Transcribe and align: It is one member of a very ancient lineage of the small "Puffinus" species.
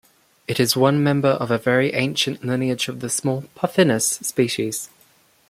It 0.47 0.59
is 0.59 0.75
one 0.75 1.03
member 1.03 1.27
of 1.33 1.51
a 1.51 1.59
very 1.59 1.93
ancient 1.93 2.43
lineage 2.43 2.87
of 2.87 3.01
the 3.01 3.07
small 3.07 3.43
"Puffinus" 3.55 4.25
species. 4.25 4.89